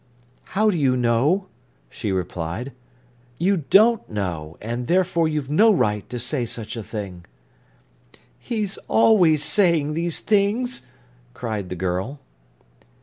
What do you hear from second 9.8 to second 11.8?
these things!" cried the